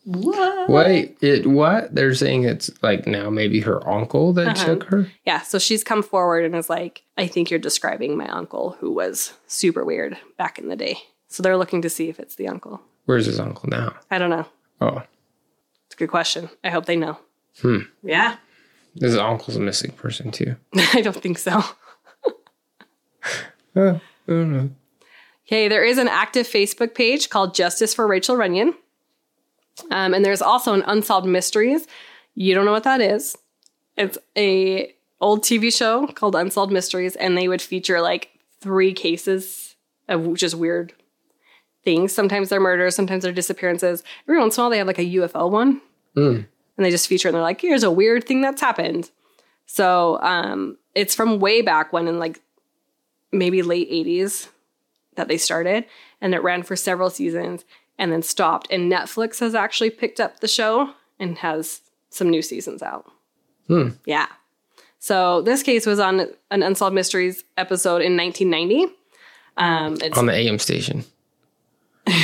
What? 0.05 0.69
Wait, 0.71 1.19
it 1.21 1.47
what? 1.47 1.95
They're 1.95 2.15
saying 2.15 2.45
it's 2.45 2.71
like 2.83 3.07
now 3.07 3.29
maybe 3.31 3.61
her 3.61 3.87
uncle 3.89 4.33
that 4.33 4.49
Uh-huh. 4.57 4.65
took 4.65 4.85
her. 4.85 5.11
Yeah, 5.27 5.41
so 5.43 5.59
she's 5.59 5.85
come 5.85 6.03
forward 6.03 6.45
and 6.45 6.55
is 6.57 6.71
like, 6.71 7.03
I 7.19 7.27
think 7.27 7.51
you're 7.51 7.61
describing 7.61 8.17
my 8.17 8.27
uncle 8.29 8.77
who 8.81 8.93
was 8.93 9.35
super 9.47 9.85
weird 9.85 10.17
back 10.39 10.59
in 10.59 10.69
the 10.69 10.77
day. 10.77 10.97
So 11.29 11.43
they're 11.43 11.57
looking 11.59 11.83
to 11.83 11.91
see 11.91 12.09
if 12.09 12.19
it's 12.19 12.35
the 12.37 12.49
uncle. 12.49 12.81
Where's 13.05 13.27
his 13.27 13.39
uncle 13.39 13.69
now? 13.69 13.95
I 14.11 14.19
don't 14.19 14.31
know. 14.31 14.47
Oh, 14.81 15.03
It's 15.87 15.95
a 15.95 15.99
good 15.99 16.09
question. 16.11 16.49
I 16.65 16.71
hope 16.71 16.87
they 16.87 16.97
know. 16.97 17.19
Hmm. 17.61 17.81
Yeah. 18.03 18.37
his 18.99 19.17
uncle's 19.17 19.57
a 19.57 19.61
missing 19.61 19.91
person 19.93 20.31
too. 20.31 20.57
I 20.95 21.03
don't 21.03 21.21
think 21.21 21.39
so. 21.39 21.63
Uh, 22.25 22.31
I 23.77 24.01
don't 24.27 24.53
know. 24.53 24.71
Okay, 25.47 25.69
there 25.69 25.85
is 25.85 25.99
an 25.99 26.09
active 26.09 26.47
Facebook 26.47 26.95
page 26.95 27.29
called 27.29 27.55
Justice 27.55 27.93
for 27.93 28.07
Rachael 28.07 28.37
Runyan. 28.37 28.75
Um, 29.91 30.15
and 30.15 30.25
there's 30.25 30.43
also 30.43 30.75
an 30.75 30.83
Unsolved 30.87 31.27
Mysteries. 31.27 31.87
You 32.35 32.55
don't 32.55 32.65
know 32.65 32.73
what 32.73 32.85
that 32.85 33.01
is. 33.01 33.37
It's 33.97 34.19
a 34.37 34.95
old 35.21 35.43
TV 35.43 35.75
show 35.77 36.07
called 36.09 36.35
Unsolved 36.35 36.73
Mysteries, 36.73 37.17
and 37.17 37.37
they 37.37 37.49
would 37.49 37.63
feature 37.63 38.01
like 38.01 38.31
three 38.61 38.93
cases 38.93 39.77
of 40.09 40.35
just 40.35 40.55
weird 40.55 40.93
things. 41.85 42.13
Sometimes 42.13 42.49
they're 42.49 42.61
murders, 42.61 42.95
sometimes 42.95 43.23
they're 43.25 43.33
disappearances. 43.33 44.03
Every 44.29 44.39
once 44.39 44.57
in 44.57 44.61
a 44.61 44.65
while, 44.65 44.71
they 44.71 44.79
have 44.79 44.87
like 44.87 44.99
a 44.99 45.05
UFO 45.17 45.51
one, 45.51 45.81
Mm. 46.17 46.47
and 46.77 46.85
they 46.85 46.91
just 46.91 47.07
feature 47.09 47.29
and 47.29 47.35
they're 47.35 47.43
like, 47.43 47.61
"Here's 47.61 47.83
a 47.85 47.91
weird 47.91 48.25
thing 48.25 48.41
that's 48.41 48.61
happened." 48.61 49.11
So 49.67 50.19
um, 50.23 50.77
it's 50.95 51.15
from 51.15 51.39
way 51.39 51.63
back 51.63 51.93
when, 51.93 52.09
in 52.09 52.19
like 52.19 52.41
maybe 53.33 53.63
late 53.63 53.89
'80s, 53.91 54.49
that 55.17 55.29
they 55.29 55.37
started, 55.39 55.85
and 56.21 56.35
it 56.35 56.43
ran 56.43 56.63
for 56.63 56.77
several 56.77 57.11
seasons 57.11 57.65
and 58.01 58.11
then 58.11 58.23
stopped. 58.23 58.67
And 58.71 58.91
Netflix 58.91 59.39
has 59.39 59.55
actually 59.55 59.91
picked 59.91 60.19
up 60.19 60.41
the 60.41 60.49
show 60.49 60.95
and 61.21 61.39
has 61.39 61.83
some 62.09 62.31
new 62.31 62.43
seasons 62.43 62.83
out. 62.83 63.13
Hmm. 63.69 63.91
Yeah. 64.07 64.27
So 64.99 65.43
this 65.43 65.63
case 65.63 65.87
was 65.87 66.01
on 66.01 66.27
an 66.51 66.63
Unsolved 66.63 66.95
Mysteries 66.95 67.45
episode 67.57 68.03
in 68.03 68.17
1990. 68.17 68.93
Um, 69.57 69.99
it's 70.03 70.19
On 70.19 70.27
the 70.27 70.33
AM 70.33 70.59
station. 70.59 71.05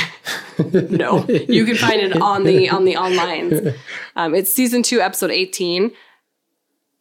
no, 0.89 1.23
you 1.27 1.63
can 1.63 1.75
find 1.75 2.01
it 2.01 2.19
on 2.19 2.43
the 2.43 2.67
on 2.69 2.83
the 2.83 2.97
online. 2.97 3.73
Um, 4.15 4.33
it's 4.33 4.51
season 4.51 4.81
two, 4.81 4.99
episode 4.99 5.29
18. 5.29 5.91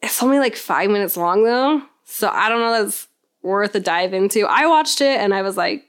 It's 0.03 0.23
only 0.23 0.39
like 0.39 0.55
five 0.55 0.91
minutes 0.91 1.17
long 1.17 1.43
though, 1.43 1.83
so 2.05 2.29
I 2.29 2.51
don't 2.51 2.61
know 2.61 2.85
that's 2.85 3.09
worth 3.43 3.75
a 3.75 3.81
dive 3.81 4.13
into. 4.13 4.47
I 4.47 4.67
watched 4.67 5.01
it 5.01 5.19
and 5.19 5.33
I 5.33 5.41
was 5.41 5.57
like, 5.57 5.89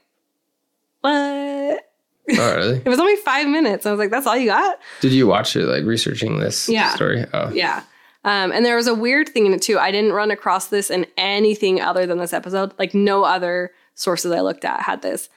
what? 1.02 1.87
Oh, 2.30 2.56
really? 2.56 2.82
It 2.84 2.88
was 2.88 2.98
only 2.98 3.16
five 3.16 3.46
minutes. 3.48 3.86
I 3.86 3.90
was 3.90 3.98
like, 3.98 4.10
that's 4.10 4.26
all 4.26 4.36
you 4.36 4.46
got? 4.48 4.78
Did 5.00 5.12
you 5.12 5.26
watch 5.26 5.56
it 5.56 5.66
like 5.66 5.84
researching 5.84 6.38
this 6.38 6.68
Yeah. 6.68 6.94
story? 6.94 7.24
Oh, 7.32 7.50
Yeah. 7.50 7.82
Um, 8.24 8.50
and 8.52 8.66
there 8.66 8.76
was 8.76 8.88
a 8.88 8.94
weird 8.94 9.28
thing 9.28 9.46
in 9.46 9.54
it 9.54 9.62
too. 9.62 9.78
I 9.78 9.90
didn't 9.90 10.12
run 10.12 10.30
across 10.30 10.66
this 10.66 10.90
in 10.90 11.06
anything 11.16 11.80
other 11.80 12.04
than 12.06 12.18
this 12.18 12.32
episode. 12.32 12.72
Like 12.78 12.92
no 12.92 13.24
other 13.24 13.70
sources 13.94 14.32
I 14.32 14.40
looked 14.40 14.64
at 14.64 14.80
had 14.82 15.02
this. 15.02 15.28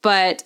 But 0.00 0.42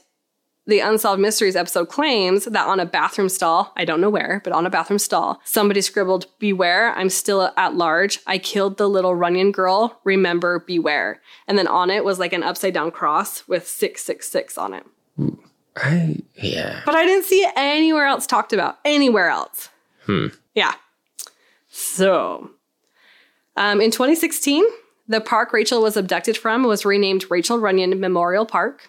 the 0.67 0.81
Unsolved 0.81 1.23
Mysteries 1.23 1.55
episode 1.55 1.89
claims 1.89 2.45
that 2.47 2.67
on 2.67 2.81
a 2.81 2.87
bathroom 2.87 3.29
stall, 3.29 3.73
I 3.77 3.85
don't 3.85 4.01
know 4.01 4.11
where, 4.11 4.41
but 4.43 4.53
on 4.53 4.67
a 4.67 4.71
bathroom 4.71 4.99
stall, 4.99 5.41
somebody 5.45 5.81
scribbled, 5.81 6.27
Beware, 6.41 6.93
I'm 6.95 7.09
still 7.09 7.53
at 7.57 7.75
large. 7.77 8.19
I 8.27 8.39
killed 8.39 8.77
the 8.77 8.89
little 8.89 9.13
Runyan 9.15 9.53
girl. 9.53 10.01
Remember, 10.03 10.59
beware. 10.59 11.21
And 11.47 11.57
then 11.57 11.69
on 11.69 11.89
it 11.89 12.05
was 12.05 12.19
like 12.19 12.33
an 12.33 12.43
upside 12.43 12.75
down 12.75 12.91
cross 12.91 13.47
with 13.47 13.67
666 13.69 14.59
on 14.59 14.75
it. 14.75 14.85
I 15.77 16.17
yeah. 16.35 16.81
But 16.85 16.95
I 16.95 17.05
didn't 17.05 17.25
see 17.25 17.43
it 17.43 17.53
anywhere 17.57 18.07
else 18.07 18.27
talked 18.27 18.53
about. 18.53 18.79
Anywhere 18.85 19.29
else. 19.29 19.69
Hmm. 20.05 20.29
Yeah. 20.55 20.75
So, 21.69 22.51
um, 23.57 23.81
in 23.81 23.91
2016, 23.91 24.65
the 25.09 25.21
park 25.21 25.53
Rachel 25.53 25.83
was 25.83 25.97
abducted 25.97 26.37
from 26.37 26.65
was 26.65 26.85
renamed 26.85 27.27
Rachael 27.31 27.59
Runyan 27.59 27.99
Memorial 27.99 28.47
Park. 28.47 28.89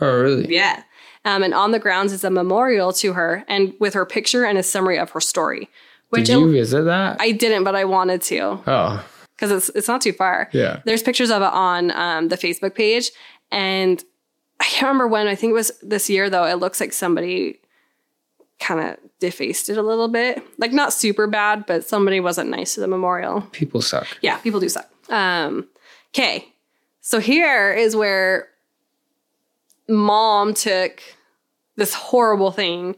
Oh, 0.00 0.20
really? 0.20 0.54
Yeah. 0.54 0.82
Um, 1.24 1.42
and 1.42 1.52
on 1.52 1.72
the 1.72 1.78
grounds 1.78 2.12
is 2.12 2.24
a 2.24 2.30
memorial 2.30 2.92
to 2.94 3.12
her 3.12 3.44
and 3.48 3.74
with 3.78 3.94
her 3.94 4.06
picture 4.06 4.44
and 4.44 4.56
a 4.56 4.62
summary 4.62 4.98
of 4.98 5.10
her 5.10 5.20
story. 5.20 5.68
Which 6.08 6.26
Did 6.26 6.38
you 6.38 6.52
visit 6.52 6.82
that? 6.84 7.18
I 7.20 7.32
didn't, 7.32 7.64
but 7.64 7.76
I 7.76 7.84
wanted 7.84 8.22
to 8.22 8.60
oh, 8.66 9.04
because 9.36 9.50
it's 9.50 9.68
it's 9.76 9.86
not 9.86 10.00
too 10.00 10.12
far. 10.12 10.48
yeah. 10.52 10.80
There's 10.84 11.02
pictures 11.02 11.30
of 11.30 11.42
it 11.42 11.52
on 11.52 11.92
um, 11.92 12.28
the 12.28 12.36
Facebook 12.36 12.74
page, 12.74 13.10
and 13.52 14.02
I 14.60 14.64
can't 14.64 14.82
remember 14.82 15.08
when. 15.08 15.26
I 15.26 15.34
think 15.34 15.50
it 15.50 15.54
was 15.54 15.72
this 15.82 16.10
year 16.10 16.30
though. 16.30 16.44
It 16.44 16.56
looks 16.56 16.80
like 16.80 16.92
somebody 16.92 17.60
kind 18.60 18.80
of 18.80 18.98
defaced 19.18 19.70
it 19.70 19.78
a 19.78 19.82
little 19.82 20.08
bit, 20.08 20.42
like 20.58 20.72
not 20.72 20.92
super 20.92 21.26
bad, 21.26 21.64
but 21.66 21.84
somebody 21.84 22.20
wasn't 22.20 22.50
nice 22.50 22.74
to 22.74 22.80
the 22.80 22.86
memorial. 22.86 23.40
People 23.52 23.80
suck. 23.80 24.06
Yeah, 24.20 24.36
people 24.38 24.60
do 24.60 24.68
suck. 24.68 24.88
Um, 25.08 25.66
okay, 26.12 26.46
so 27.00 27.18
here 27.18 27.72
is 27.72 27.96
where 27.96 28.48
mom 29.88 30.54
took 30.54 31.02
this 31.76 31.94
horrible 31.94 32.50
thing 32.50 32.96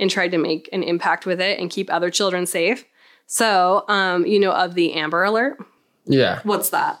and 0.00 0.10
tried 0.10 0.32
to 0.32 0.38
make 0.38 0.68
an 0.72 0.82
impact 0.82 1.26
with 1.26 1.40
it 1.40 1.60
and 1.60 1.70
keep 1.70 1.92
other 1.92 2.10
children 2.10 2.46
safe. 2.46 2.84
So, 3.26 3.84
um, 3.88 4.26
you 4.26 4.40
know 4.40 4.52
of 4.52 4.74
the 4.74 4.94
Amber 4.94 5.22
Alert. 5.24 5.58
Yeah. 6.06 6.40
What's 6.42 6.70
that? 6.70 6.98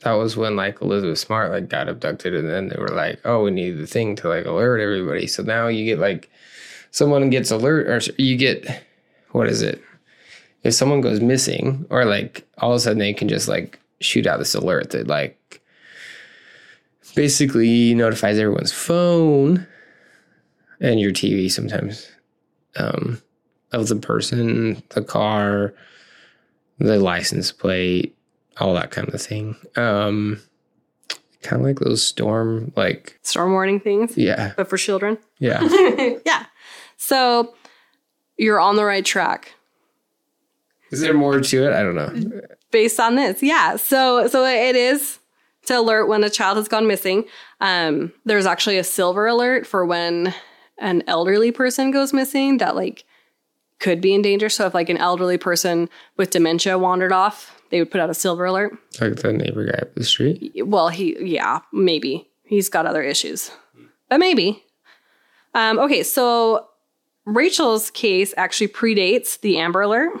That 0.00 0.12
was 0.12 0.36
when 0.36 0.56
like 0.56 0.80
Elizabeth 0.82 1.18
Smart 1.18 1.50
like 1.50 1.68
got 1.68 1.88
abducted 1.88 2.34
and 2.34 2.48
then 2.48 2.68
they 2.68 2.76
were 2.76 2.88
like, 2.88 3.20
oh, 3.24 3.44
we 3.44 3.50
need 3.50 3.72
the 3.72 3.86
thing 3.86 4.14
to 4.16 4.28
like 4.28 4.44
alert 4.44 4.80
everybody. 4.80 5.26
So 5.26 5.42
now 5.42 5.68
you 5.68 5.84
get 5.84 5.98
like 5.98 6.30
someone 6.90 7.30
gets 7.30 7.50
alert 7.50 7.88
or 7.88 8.12
you 8.18 8.36
get 8.36 8.82
what 9.32 9.48
is 9.48 9.62
it? 9.62 9.82
If 10.62 10.74
someone 10.74 11.00
goes 11.00 11.20
missing 11.20 11.86
or 11.90 12.04
like 12.04 12.46
all 12.58 12.72
of 12.72 12.76
a 12.76 12.80
sudden 12.80 12.98
they 12.98 13.14
can 13.14 13.28
just 13.28 13.48
like 13.48 13.78
shoot 14.00 14.26
out 14.26 14.38
this 14.38 14.54
alert 14.54 14.90
that 14.90 15.06
like 15.06 15.60
basically 17.14 17.94
notifies 17.94 18.38
everyone's 18.38 18.72
phone 18.72 19.66
and 20.80 21.00
your 21.00 21.12
TV 21.12 21.50
sometimes 21.50 22.10
um, 22.76 23.20
of 23.72 23.88
the 23.88 23.96
person, 23.96 24.82
the 24.90 25.02
car, 25.02 25.74
the 26.78 26.98
license 26.98 27.52
plate, 27.52 28.15
all 28.58 28.74
that 28.74 28.90
kind 28.90 29.08
of 29.08 29.20
thing. 29.20 29.56
Um, 29.76 30.40
kind 31.42 31.60
of 31.62 31.66
like 31.66 31.78
those 31.80 32.02
storm, 32.06 32.72
like 32.76 33.18
Storm 33.22 33.52
warning 33.52 33.80
things, 33.80 34.16
yeah, 34.16 34.52
but 34.56 34.68
for 34.68 34.76
children. 34.76 35.18
yeah. 35.38 35.62
yeah. 36.26 36.46
So 36.96 37.54
you're 38.38 38.58
on 38.60 38.76
the 38.76 38.84
right 38.84 39.04
track 39.04 39.52
Is 40.90 41.00
there 41.00 41.14
more 41.14 41.40
to 41.40 41.64
it? 41.66 41.72
I 41.72 41.82
don't 41.82 41.94
know. 41.94 42.40
based 42.70 42.98
on 43.00 43.14
this. 43.16 43.42
Yeah. 43.42 43.76
So 43.76 44.26
so 44.28 44.44
it 44.44 44.76
is 44.76 45.18
to 45.66 45.78
alert 45.78 46.06
when 46.06 46.22
a 46.24 46.30
child 46.30 46.56
has 46.56 46.68
gone 46.68 46.86
missing. 46.86 47.24
Um, 47.60 48.12
there's 48.24 48.46
actually 48.46 48.78
a 48.78 48.84
silver 48.84 49.26
alert 49.26 49.66
for 49.66 49.84
when 49.84 50.32
an 50.78 51.02
elderly 51.06 51.50
person 51.52 51.90
goes 51.90 52.12
missing 52.12 52.58
that 52.58 52.76
like 52.76 53.04
could 53.78 54.00
be 54.00 54.14
in 54.14 54.22
danger. 54.22 54.48
So 54.48 54.66
if 54.66 54.74
like 54.74 54.88
an 54.88 54.96
elderly 54.98 55.38
person 55.38 55.88
with 56.16 56.30
dementia 56.30 56.78
wandered 56.78 57.12
off, 57.12 57.55
they 57.70 57.78
would 57.80 57.90
put 57.90 58.00
out 58.00 58.10
a 58.10 58.14
silver 58.14 58.44
alert. 58.44 58.72
Like 59.00 59.16
the 59.16 59.32
neighbor 59.32 59.64
guy 59.64 59.78
up 59.82 59.94
the 59.94 60.04
street. 60.04 60.52
Well, 60.64 60.88
he, 60.88 61.16
yeah, 61.20 61.60
maybe. 61.72 62.28
He's 62.44 62.68
got 62.68 62.86
other 62.86 63.02
issues, 63.02 63.50
but 64.08 64.18
maybe. 64.18 64.62
Um, 65.54 65.78
okay, 65.78 66.02
so 66.02 66.68
Rachel's 67.24 67.90
case 67.90 68.32
actually 68.36 68.68
predates 68.68 69.40
the 69.40 69.58
Amber 69.58 69.80
Alert. 69.82 70.12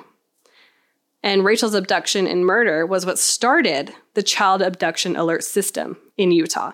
And 1.22 1.44
Rachel's 1.44 1.74
abduction 1.74 2.26
and 2.28 2.46
murder 2.46 2.86
was 2.86 3.04
what 3.04 3.18
started 3.18 3.92
the 4.14 4.22
child 4.22 4.62
abduction 4.62 5.16
alert 5.16 5.42
system 5.42 5.96
in 6.16 6.30
Utah. 6.30 6.72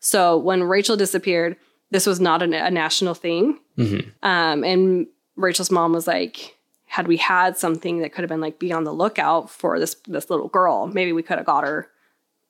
So 0.00 0.36
when 0.36 0.62
Rachel 0.64 0.96
disappeared, 0.96 1.56
this 1.90 2.06
was 2.06 2.20
not 2.20 2.42
a, 2.42 2.66
a 2.66 2.70
national 2.70 3.14
thing. 3.14 3.58
Mhm. 3.78 4.12
Um, 4.22 4.64
and 4.64 5.06
Rachel's 5.36 5.70
mom 5.70 5.92
was 5.92 6.06
like, 6.06 6.55
had 6.96 7.06
we 7.06 7.18
had 7.18 7.58
something 7.58 7.98
that 7.98 8.14
could 8.14 8.22
have 8.22 8.30
been 8.30 8.40
like, 8.40 8.58
be 8.58 8.72
on 8.72 8.84
the 8.84 8.92
lookout 8.92 9.50
for 9.50 9.78
this 9.78 9.96
this 10.06 10.30
little 10.30 10.48
girl, 10.48 10.86
maybe 10.86 11.12
we 11.12 11.22
could 11.22 11.36
have 11.36 11.44
got 11.44 11.62
her 11.62 11.90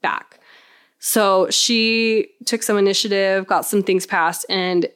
back. 0.02 0.38
So 1.00 1.50
she 1.50 2.28
took 2.44 2.62
some 2.62 2.78
initiative, 2.78 3.48
got 3.48 3.66
some 3.66 3.82
things 3.82 4.06
passed, 4.06 4.46
and 4.48 4.86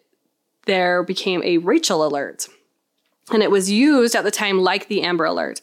there 0.67 1.03
became 1.03 1.43
a 1.43 1.59
Rachel 1.59 2.07
alert. 2.07 2.47
And 3.33 3.43
it 3.43 3.51
was 3.51 3.69
used 3.69 4.15
at 4.15 4.23
the 4.23 4.31
time 4.31 4.61
like 4.61 4.87
the 4.87 5.03
Amber 5.03 5.25
Alert. 5.25 5.61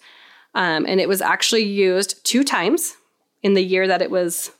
Um, 0.53 0.85
and 0.85 0.99
it 0.99 1.07
was 1.07 1.21
actually 1.21 1.63
used 1.63 2.25
two 2.25 2.43
times 2.43 2.97
in 3.41 3.53
the 3.53 3.63
year 3.63 3.87
that 3.87 4.01
it 4.01 4.11
was 4.11 4.51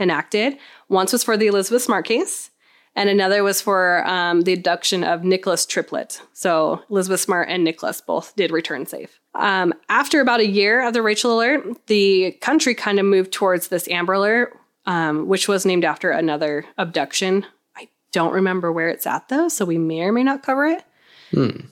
enacted. 0.00 0.56
Once 0.88 1.12
was 1.12 1.22
for 1.22 1.36
the 1.36 1.48
Elizabeth 1.48 1.82
Smart 1.82 2.06
case, 2.06 2.50
and 2.96 3.08
another 3.08 3.42
was 3.42 3.60
for 3.60 4.06
um, 4.06 4.42
the 4.42 4.52
abduction 4.52 5.04
of 5.04 5.24
Nicholas 5.24 5.66
Triplett. 5.66 6.20
So 6.32 6.82
Elizabeth 6.90 7.20
Smart 7.20 7.48
and 7.48 7.64
Nicholas 7.64 8.00
both 8.00 8.34
did 8.36 8.50
return 8.50 8.86
safe. 8.86 9.20
Um, 9.34 9.74
after 9.88 10.20
about 10.20 10.40
a 10.40 10.46
year 10.46 10.86
of 10.86 10.92
the 10.92 11.02
Rachel 11.02 11.36
Alert, 11.36 11.86
the 11.86 12.32
country 12.40 12.74
kind 12.74 12.98
of 13.00 13.06
moved 13.06 13.32
towards 13.32 13.68
this 13.68 13.88
Amber 13.88 14.12
Alert, 14.12 14.56
um, 14.86 15.26
which 15.26 15.48
was 15.48 15.66
named 15.66 15.84
after 15.84 16.10
another 16.10 16.64
abduction. 16.78 17.44
I 17.76 17.88
don't 18.12 18.32
remember 18.32 18.70
where 18.70 18.88
it's 18.88 19.06
at 19.06 19.28
though, 19.28 19.48
so 19.48 19.64
we 19.64 19.78
may 19.78 20.02
or 20.02 20.12
may 20.12 20.22
not 20.22 20.42
cover 20.42 20.66
it. 20.66 20.84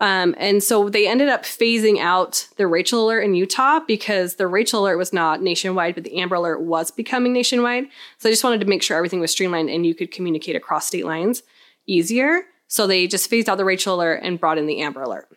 Um, 0.01 0.35
and 0.39 0.63
so 0.63 0.89
they 0.89 1.07
ended 1.07 1.29
up 1.29 1.45
phasing 1.45 1.99
out 1.99 2.49
the 2.57 2.67
Rachel 2.67 3.07
Alert 3.07 3.23
in 3.23 3.35
Utah 3.35 3.81
because 3.87 4.37
the 4.37 4.47
Rachel 4.47 4.83
Alert 4.83 4.97
was 4.97 5.13
not 5.13 5.43
nationwide, 5.43 5.95
but 5.95 6.05
the 6.05 6.19
Amber 6.19 6.37
Alert 6.37 6.63
was 6.63 6.91
becoming 6.91 7.33
nationwide. 7.33 7.87
So 8.19 8.29
I 8.29 8.33
just 8.33 8.45
wanted 8.45 8.61
to 8.61 8.67
make 8.67 8.83
sure 8.83 8.97
everything 8.97 9.21
was 9.21 9.31
streamlined 9.31 9.71
and 9.71 9.87
you 9.87 9.95
could 9.95 10.11
communicate 10.11 10.57
across 10.57 10.87
state 10.87 11.07
lines 11.07 11.43
easier. 11.87 12.43
So 12.69 12.87
they 12.87 13.07
just 13.07 13.29
phased 13.29 13.49
out 13.49 13.59
the 13.59 13.65
Rachel 13.65 13.95
Alert 13.95 14.21
and 14.23 14.41
brought 14.41 14.59
in 14.59 14.67
the 14.67 14.81
Amber 14.81 15.03
Alert. 15.03 15.29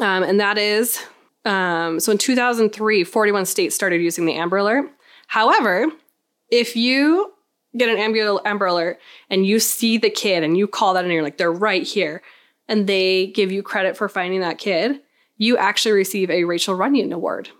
Um, 0.00 0.22
and 0.22 0.40
that 0.40 0.58
is 0.58 1.02
um, 1.44 1.98
so 2.00 2.12
in 2.12 2.18
2003, 2.18 3.04
41 3.04 3.46
states 3.46 3.74
started 3.74 4.00
using 4.00 4.26
the 4.26 4.34
Amber 4.34 4.58
Alert. 4.58 4.90
However, 5.26 5.86
if 6.50 6.76
you 6.76 7.32
get 7.76 7.88
an 7.88 7.98
Amber, 7.98 8.38
Amber 8.44 8.66
Alert 8.66 9.00
and 9.30 9.46
you 9.46 9.58
see 9.58 9.98
the 9.98 10.10
kid 10.10 10.44
and 10.44 10.56
you 10.56 10.66
call 10.66 10.94
that 10.94 11.04
and 11.04 11.12
you're 11.12 11.22
like, 11.22 11.38
they're 11.38 11.52
right 11.52 11.82
here, 11.82 12.22
and 12.72 12.86
they 12.86 13.26
give 13.26 13.52
you 13.52 13.62
credit 13.62 13.98
for 13.98 14.08
finding 14.08 14.40
that 14.40 14.56
kid, 14.56 15.02
you 15.36 15.58
actually 15.58 15.92
receive 15.92 16.30
a 16.30 16.44
Rachael 16.44 16.74
Runyan 16.74 17.12
Award. 17.12 17.50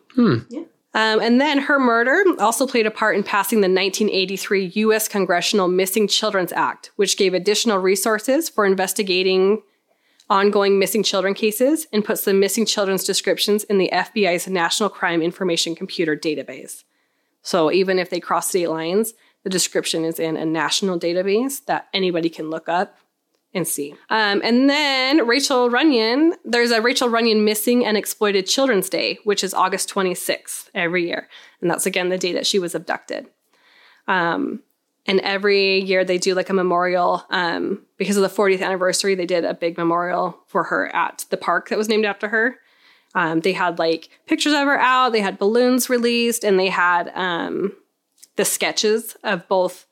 Yeah. 0.48 0.62
Um, 0.94 1.20
and 1.20 1.38
then 1.38 1.58
her 1.58 1.78
murder 1.78 2.24
also 2.38 2.66
played 2.66 2.86
a 2.86 2.90
part 2.90 3.14
in 3.16 3.22
passing 3.22 3.60
the 3.60 3.68
1983 3.68 4.72
U.S. 4.76 5.08
Congressional 5.08 5.68
Missing 5.68 6.08
Children's 6.08 6.52
Act, 6.52 6.92
which 6.96 7.18
gave 7.18 7.34
additional 7.34 7.76
resources 7.76 8.48
for 8.48 8.64
investigating 8.64 9.62
ongoing 10.30 10.78
missing 10.78 11.02
children 11.02 11.34
cases 11.34 11.86
and 11.92 12.06
puts 12.06 12.24
the 12.24 12.32
missing 12.32 12.64
children's 12.64 13.04
descriptions 13.04 13.64
in 13.64 13.76
the 13.76 13.90
FBI's 13.92 14.48
National 14.48 14.88
Crime 14.88 15.20
Information 15.20 15.74
Computer 15.74 16.16
database. 16.16 16.84
So 17.42 17.70
even 17.70 17.98
if 17.98 18.08
they 18.08 18.20
cross 18.20 18.48
state 18.48 18.70
lines, 18.70 19.12
the 19.44 19.50
description 19.50 20.06
is 20.06 20.18
in 20.18 20.38
a 20.38 20.46
national 20.46 20.98
database 20.98 21.62
that 21.66 21.88
anybody 21.92 22.30
can 22.30 22.48
look 22.48 22.66
up 22.66 22.96
and 23.54 23.68
see. 23.68 23.94
Um, 24.08 24.40
and 24.42 24.68
then 24.68 25.26
Rachael 25.26 25.68
Runyan, 25.68 26.32
there's 26.44 26.70
a 26.70 26.80
Rachael 26.80 27.08
Runyan 27.08 27.44
Missing 27.44 27.84
and 27.84 27.96
Exploited 27.96 28.46
Children's 28.46 28.88
Day, 28.88 29.18
which 29.24 29.44
is 29.44 29.52
August 29.52 29.92
26th 29.92 30.70
every 30.74 31.06
year. 31.06 31.28
And 31.60 31.70
that's 31.70 31.86
again 31.86 32.08
the 32.08 32.18
day 32.18 32.32
that 32.32 32.46
she 32.46 32.58
was 32.58 32.74
abducted. 32.74 33.26
Um, 34.08 34.62
and 35.06 35.20
every 35.20 35.80
year 35.80 36.04
they 36.04 36.18
do 36.18 36.34
like 36.34 36.48
a 36.48 36.54
memorial. 36.54 37.24
Um, 37.30 37.84
because 37.98 38.16
of 38.16 38.22
the 38.22 38.28
40th 38.28 38.62
anniversary, 38.62 39.14
they 39.14 39.26
did 39.26 39.44
a 39.44 39.54
big 39.54 39.76
memorial 39.76 40.38
for 40.46 40.64
her 40.64 40.94
at 40.94 41.26
the 41.30 41.36
park 41.36 41.68
that 41.68 41.78
was 41.78 41.88
named 41.88 42.04
after 42.04 42.28
her. 42.28 42.58
Um, 43.14 43.40
they 43.40 43.52
had 43.52 43.78
like 43.78 44.08
pictures 44.26 44.54
of 44.54 44.60
her 44.60 44.78
out, 44.78 45.12
they 45.12 45.20
had 45.20 45.38
balloons 45.38 45.90
released, 45.90 46.44
and 46.44 46.58
they 46.58 46.68
had 46.68 47.10
um, 47.14 47.76
the 48.36 48.44
sketches 48.44 49.16
of 49.22 49.46
both 49.48 49.86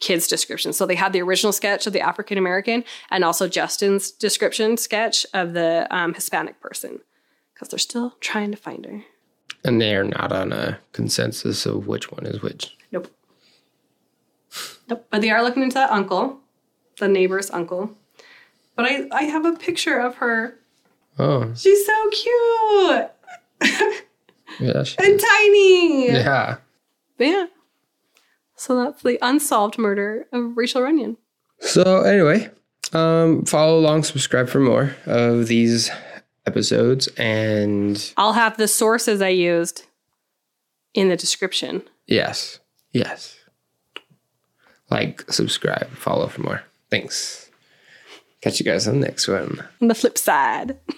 kids' 0.00 0.26
descriptions. 0.26 0.76
So 0.76 0.86
they 0.86 0.94
had 0.94 1.12
the 1.12 1.22
original 1.22 1.52
sketch 1.52 1.86
of 1.86 1.92
the 1.92 2.00
African 2.00 2.38
American 2.38 2.84
and 3.10 3.24
also 3.24 3.48
Justin's 3.48 4.10
description 4.10 4.76
sketch 4.76 5.26
of 5.34 5.52
the 5.54 5.86
um, 5.90 6.14
Hispanic 6.14 6.60
person 6.60 7.00
because 7.54 7.68
they're 7.68 7.78
still 7.78 8.14
trying 8.20 8.50
to 8.52 8.56
find 8.56 8.84
her. 8.86 9.02
And 9.64 9.80
they're 9.80 10.04
not 10.04 10.30
on 10.32 10.52
a 10.52 10.78
consensus 10.92 11.66
of 11.66 11.86
which 11.88 12.12
one 12.12 12.26
is 12.26 12.40
which. 12.42 12.76
Nope. 12.92 13.08
Nope. 14.88 15.06
But 15.10 15.20
they 15.20 15.30
are 15.30 15.42
looking 15.42 15.62
into 15.64 15.74
that 15.74 15.90
uncle, 15.90 16.38
the 16.98 17.08
neighbor's 17.08 17.50
uncle. 17.50 17.90
But 18.76 18.86
I, 18.86 19.08
I 19.12 19.22
have 19.24 19.44
a 19.44 19.52
picture 19.54 19.98
of 19.98 20.16
her. 20.16 20.58
Oh, 21.18 21.52
She's 21.54 21.84
so 21.84 22.10
cute 22.10 23.10
yeah. 24.60 24.82
she- 24.84 24.96
and 25.04 25.18
tiny. 25.20 26.06
yeah. 26.12 26.58
But 27.16 27.26
yeah. 27.26 27.46
So 28.58 28.76
that's 28.76 29.02
the 29.02 29.18
unsolved 29.22 29.78
murder 29.78 30.26
of 30.32 30.56
Rachael 30.56 30.82
Runyan. 30.82 31.16
So 31.60 32.02
anyway, 32.02 32.50
um, 32.92 33.44
follow 33.44 33.78
along, 33.78 34.02
subscribe 34.02 34.48
for 34.48 34.60
more 34.60 34.96
of 35.06 35.46
these 35.46 35.90
episodes, 36.46 37.08
and 37.16 38.12
I'll 38.16 38.32
have 38.32 38.56
the 38.56 38.68
sources 38.68 39.22
I 39.22 39.28
used 39.28 39.86
in 40.94 41.08
the 41.08 41.16
description. 41.16 41.82
yes, 42.06 42.58
yes, 42.92 43.36
like, 44.90 45.30
subscribe, 45.30 45.90
follow 45.90 46.28
for 46.28 46.40
more. 46.40 46.62
Thanks. 46.90 47.50
Catch 48.40 48.60
you 48.60 48.64
guys 48.64 48.88
on 48.88 49.00
the 49.00 49.06
next 49.06 49.28
one. 49.28 49.62
On 49.82 49.88
the 49.88 49.94
flip 49.94 50.16
side. 50.16 50.78